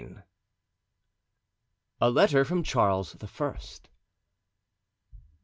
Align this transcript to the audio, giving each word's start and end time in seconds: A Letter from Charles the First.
A 2.01 2.09
Letter 2.09 2.43
from 2.43 2.63
Charles 2.63 3.13
the 3.13 3.27
First. 3.27 3.87